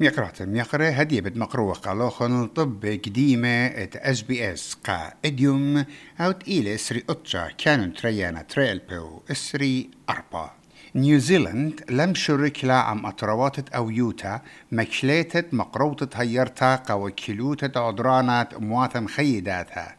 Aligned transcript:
ميقرأت 0.00 0.42
ميقرة 0.42 0.88
هدية 0.88 1.20
بد 1.20 1.36
مقروة 1.36 1.74
قالوخن 1.74 2.46
طب 2.46 3.00
قديمة 3.04 3.66
ات 3.66 3.96
اس 3.96 4.22
بي 4.22 4.52
اس 4.52 4.76
قا 4.84 5.12
إديوم. 5.24 5.84
أو 6.20 6.32
تقيلة 6.32 6.74
إسري 6.74 7.04
اتشا 7.10 7.48
كانوا 7.58 7.86
تريانا 7.86 8.42
تريل 8.42 8.78
بيو. 8.78 9.22
إسري 9.30 9.90
أربا. 10.10 10.50
نيوزيلند 10.94 11.84
لم 11.90 12.14
شرك 12.14 12.64
لا 12.64 12.74
عم 12.74 13.06
أطرواتت 13.06 13.68
أو 13.68 13.90
يوتا. 13.90 14.40
مكشليتت 14.72 15.54
مقروطة 15.54 16.20
هيرتا. 16.20 16.76
قو 16.76 17.10
كيلوتة 17.10 17.80
عدرانات 17.80 18.54
أموات 18.54 18.96
مخيداتها 18.96 19.96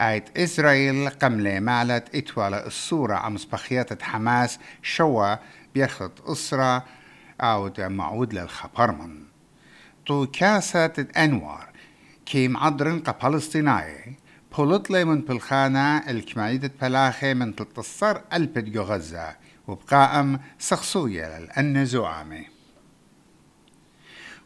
آيت 0.00 0.38
إسرائيل. 0.38 1.08
قملة 1.08 1.60
معلت 1.60 2.14
إتوالة 2.14 2.66
الصورة. 2.66 3.14
عم 3.14 3.36
سبخيات 3.36 4.02
حماس. 4.02 4.58
شوا. 4.82 5.34
بيرخط 5.74 6.30
أسرة. 6.30 6.84
أو 7.42 7.70
معود 7.78 8.34
للخبرمن. 8.34 9.22
تو 10.06 10.26
كاسة 10.26 11.06
أنوار 11.16 11.68
كي 12.26 12.48
معدرن 12.48 12.98
قبالستيناي 12.98 14.16
بولت 14.58 14.90
لي 14.90 15.04
من 15.04 15.20
بالخانة 15.20 16.10
الكمايدة 16.10 16.70
بلاخي 16.82 17.34
من 17.34 17.56
تتصر 17.56 18.20
ألبد 18.32 18.78
غزة 18.78 19.36
وبقائم 19.68 20.40
سخصوية 20.58 21.38
للأن 21.38 21.84
زعامي 21.84 22.46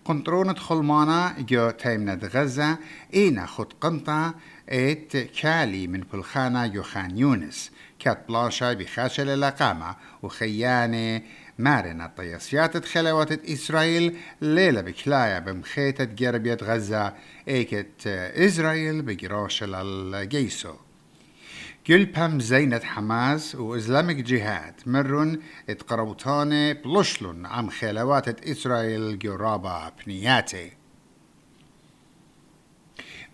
قنطرونة 0.04 0.54
خلمانا 0.54 1.34
جو 1.38 1.70
تيمنة 1.70 2.20
غزة 2.24 2.78
إينا 3.14 3.46
خد 3.46 3.72
قنطة 3.80 4.34
إيت 4.72 5.16
كالي 5.16 5.86
من 5.86 6.00
بلخانة 6.12 6.66
جو 6.66 6.82
خان 6.82 7.18
يونس 7.18 7.70
كات 7.98 8.28
بلاشا 8.28 8.72
بخاشة 8.72 9.24
للاقامة 9.24 9.96
وخيانة 10.22 11.22
مارنا 11.58 12.12
طياسيات 12.16 12.84
خلوات 12.84 13.32
إسرائيل 13.50 14.16
ليلة 14.40 14.80
بكلايا 14.80 15.38
بمخيطة 15.38 16.04
جربية 16.04 16.58
غزة 16.62 17.14
إيكت 17.48 18.06
إسرائيل 18.06 19.02
بجراش 19.02 19.64
الجيسو 19.68 20.74
بام 21.88 22.40
زينة 22.40 22.80
حماس 22.84 23.54
وإسلامك 23.54 24.16
جهاد 24.16 24.74
مرن 24.86 25.40
اتقربتان 25.68 26.72
بلشلون 26.72 27.46
عم 27.46 27.70
خلوات 27.70 28.48
إسرائيل 28.48 29.18
جرابا 29.18 29.92
بنياتي. 30.06 30.72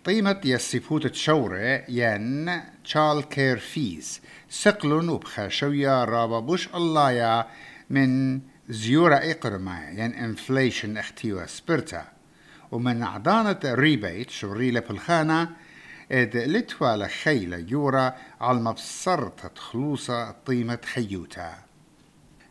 طيمة 0.05 0.41
يسيفوت 0.45 1.07
تشورة 1.07 1.83
ين 1.89 2.61
تشال 2.83 3.23
كير 3.29 3.57
فيز 3.57 4.21
سقلن 4.49 5.09
وبخاشويا 5.09 6.05
رابا 6.05 6.39
بوش 6.39 6.69
الله 6.75 7.45
من 7.89 8.41
زيورة 8.69 9.15
إقرمة 9.15 9.89
ين 9.89 10.13
انفليشن 10.13 10.97
اختيوا 10.97 11.45
سبرتا. 11.45 12.05
ومن 12.71 13.03
عضانة 13.03 13.59
ريبيت 13.65 14.29
شوريلة 14.29 14.79
بالخانة 14.79 15.49
اد 16.11 16.37
لتوا 16.37 16.95
لخيلة 16.95 17.57
يورا 17.57 18.15
على 18.41 18.59
مبصرة 18.59 19.51
خلوصة 19.55 20.31
طيمة 20.31 20.79
خيوتا. 20.85 21.53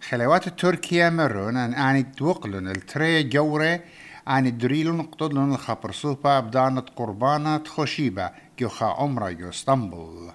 خلوات 0.09 0.49
تركيا 0.49 1.11
مرون 1.11 1.57
أن 1.57 1.75
آني 1.75 2.03
توقلن 2.03 2.69
التري 2.69 3.23
جورة 3.23 3.81
ان 4.29 4.59
دريلون 4.59 5.03
قطلن 5.03 5.55
الخبر 5.55 5.93
صوبا 5.93 6.41
بدانة 6.41 6.81
قربانة 6.81 7.65
خشيبة 7.65 8.31
جوخا 8.59 8.87
عمرة 8.87 9.31
جو 9.31 9.49
اسطنبول 9.49 10.33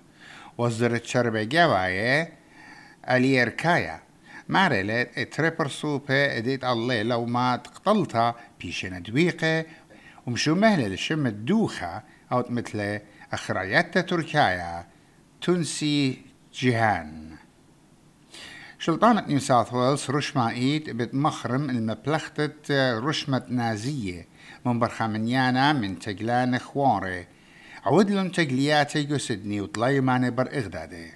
وزرت 0.58 1.06
شربة 1.06 1.44
جواية 1.44 2.34
اليركايا 4.50 4.84
مارلت 4.84 5.18
اتريبر 5.18 5.68
سوبة 5.68 6.38
إديت 6.38 6.66
لو 6.66 7.26
ما 7.26 7.56
تقتلتا 7.56 8.36
بيشن 8.60 9.02
دويقة. 9.02 9.66
ومشو 10.28 10.56
مهلة 10.56 10.88
لشم 10.88 11.28
الدوخة 11.28 12.04
أو 12.32 12.46
مثل 12.50 13.00
أخريات 13.34 13.98
تركيا 13.98 14.86
تونسي 15.42 16.22
جيهان 16.54 17.38
شلطانة 18.80 19.28
نيو 19.28 19.40
ساوث 19.40 19.74
ويلز 19.74 20.10
رشما 20.10 20.50
إيد 20.50 20.90
بتمخرم 20.90 21.70
المبلختة 21.70 23.00
رشمة 23.00 23.44
نازية. 23.50 24.28
من 24.66 24.80
برخامنيانا 24.80 25.74
من 25.74 26.00
تجلان 26.00 26.60
خواري. 26.60 27.28
عودلن 27.86 28.32
تجلياتي 28.32 29.04
جو 29.04 29.18
سدني 29.18 29.62
وطليمان 29.62 30.36
بر 30.36 30.48
إغدادي. 30.54 31.12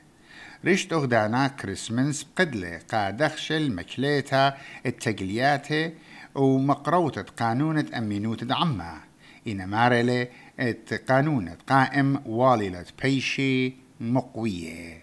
ريشت 0.66 0.94
أغدانا 0.94 1.48
كريسمنس 1.48 2.24
بقدلة 2.24 2.80
قادخش 2.92 3.52
المكليتا 3.52 4.58
التجلياتي 4.86 5.94
ومقروطة 6.36 7.26
قانونة 7.40 7.86
أمينوت 7.98 8.44
دعمها 8.44 9.04
إن 9.48 9.66
مارلي 9.66 10.28
ات 10.60 11.12
قانون 11.12 11.50
قائم 11.50 12.22
واللة 12.26 12.86
بيشي 13.04 13.74
مقوية 14.00 15.02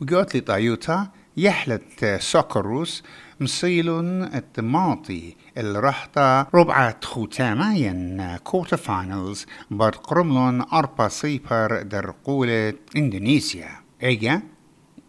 وقالت 0.00 0.34
لي 0.34 0.40
طايوتا 0.40 1.08
يحلت 1.36 2.04
سوكروس 2.20 3.02
مصيلون 3.40 4.22
التماطي 4.22 5.36
الرحطة 5.58 6.46
ربعة 6.54 7.00
ختامة 7.04 7.76
ين 7.76 8.36
كوتا 8.36 8.76
فاينلز 8.76 9.46
بر 9.70 9.90
قرملون 9.90 10.60
أربا 10.60 11.08
سيبر 11.08 11.82
در 11.82 12.14
قولة 12.24 12.74
إندونيسيا 12.96 13.89
إيجا 14.02 14.42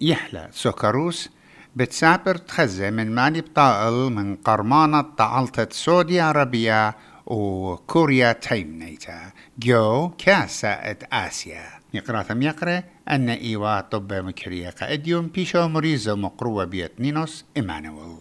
يحلى 0.02 0.50
سوكروس 0.52 1.29
بتسابر 1.75 2.38
تخزة 2.38 2.90
من 2.90 3.16
ماني 3.16 3.41
بطائل 3.41 3.94
من 3.94 4.35
قرمانة 4.35 5.02
طعلتة 5.02 5.68
سعودي 5.72 6.22
عربية 6.22 6.96
وكوريا 7.25 8.31
تايمنيتا 8.31 9.31
جو 9.59 10.09
كاسة 10.18 10.69
آسيا 11.13 11.63
يقرأ 11.94 12.25
يقرأ 12.31 12.84
أن 13.09 13.30
إيوا 13.30 13.81
طب 13.81 14.13
مكرية 14.13 14.75
اديوم 14.81 15.28
بيشو 15.28 15.68
مريزو 15.68 16.16
مقروة 16.16 16.66
بيت 16.66 17.01
نينوس 17.01 17.46
إيمانويل 17.57 18.18